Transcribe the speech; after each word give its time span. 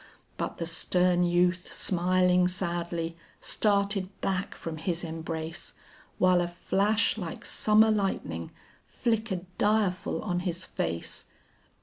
But 0.35 0.57
the 0.57 0.65
stern 0.65 1.21
youth 1.21 1.71
smiling 1.71 2.47
sadly, 2.47 3.17
started 3.39 4.09
back 4.19 4.55
from 4.55 4.77
his 4.77 5.03
embrace, 5.03 5.75
While 6.17 6.41
a 6.41 6.47
flash 6.47 7.19
like 7.19 7.45
summer 7.45 7.91
lightning, 7.91 8.49
flickered 8.87 9.45
direful 9.59 10.23
on 10.23 10.39
his 10.39 10.65
face. 10.65 11.27